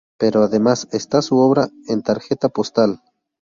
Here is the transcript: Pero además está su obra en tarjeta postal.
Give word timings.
Pero 0.19 0.41
además 0.41 0.87
está 0.93 1.21
su 1.21 1.37
obra 1.37 1.69
en 1.87 2.01
tarjeta 2.01 2.49
postal. 2.49 3.03